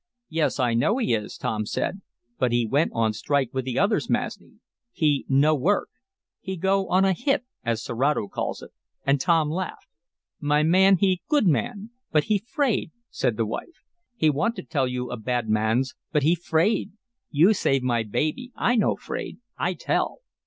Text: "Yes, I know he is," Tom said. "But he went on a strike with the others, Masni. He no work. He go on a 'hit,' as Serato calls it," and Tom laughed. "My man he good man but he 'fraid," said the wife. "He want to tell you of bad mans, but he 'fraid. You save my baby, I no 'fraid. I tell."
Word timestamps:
"Yes, 0.29 0.59
I 0.59 0.73
know 0.73 0.97
he 0.97 1.13
is," 1.13 1.37
Tom 1.37 1.67
said. 1.67 2.01
"But 2.39 2.51
he 2.51 2.65
went 2.65 2.91
on 2.95 3.11
a 3.11 3.13
strike 3.13 3.51
with 3.53 3.65
the 3.65 3.77
others, 3.77 4.09
Masni. 4.09 4.53
He 4.91 5.27
no 5.29 5.53
work. 5.53 5.89
He 6.39 6.57
go 6.57 6.87
on 6.87 7.05
a 7.05 7.13
'hit,' 7.13 7.45
as 7.63 7.83
Serato 7.83 8.27
calls 8.27 8.63
it," 8.63 8.71
and 9.05 9.21
Tom 9.21 9.51
laughed. 9.51 9.85
"My 10.39 10.63
man 10.63 10.97
he 10.97 11.21
good 11.29 11.45
man 11.45 11.91
but 12.11 12.23
he 12.23 12.39
'fraid," 12.39 12.91
said 13.11 13.37
the 13.37 13.45
wife. 13.45 13.83
"He 14.15 14.31
want 14.31 14.55
to 14.55 14.63
tell 14.63 14.87
you 14.87 15.11
of 15.11 15.23
bad 15.23 15.47
mans, 15.47 15.93
but 16.11 16.23
he 16.23 16.33
'fraid. 16.33 16.93
You 17.29 17.53
save 17.53 17.83
my 17.83 18.01
baby, 18.01 18.51
I 18.55 18.77
no 18.77 18.95
'fraid. 18.95 19.37
I 19.55 19.75
tell." 19.75 20.21